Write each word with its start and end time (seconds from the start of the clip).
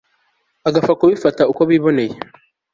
bagapfa 0.63 0.93
kubifata 0.99 1.41
uko 1.51 1.61
biboneye 1.69 2.15